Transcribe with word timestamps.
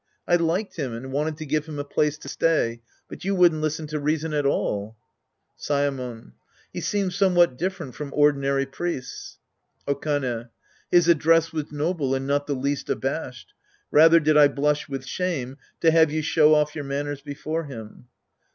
I 0.27 0.35
liked 0.35 0.77
him 0.77 0.95
and 0.95 1.11
wanted 1.11 1.37
to 1.37 1.45
give 1.45 1.67
him 1.67 1.77
a 1.77 1.83
place 1.83 2.17
to 2.17 2.27
stay, 2.27 2.81
but 3.07 3.23
you 3.23 3.35
wouldn't 3.35 3.61
listen 3.61 3.85
to 3.85 3.99
reason 3.99 4.33
at 4.33 4.47
all. 4.47 4.97
Saemon. 5.59 6.31
He 6.73 6.79
seenied 6.81 7.11
somewhat 7.13 7.55
different 7.55 7.93
from 7.93 8.11
ordinary 8.15 8.65
priests. 8.65 9.37
Okane. 9.87 10.49
His 10.89 11.07
address 11.07 11.53
was 11.53 11.71
noble 11.71 12.15
and 12.15 12.25
not 12.25 12.47
the 12.47 12.55
least 12.55 12.89
abashed. 12.89 13.53
Rather 13.91 14.19
did 14.19 14.37
I 14.37 14.47
blush 14.47 14.89
with 14.89 15.05
shame 15.05 15.57
to 15.81 15.91
have 15.91 16.09
you 16.11 16.23
show 16.23 16.55
off 16.55 16.73
your 16.73 16.83
manners 16.85 17.21
before 17.21 17.65
him. 17.65 18.07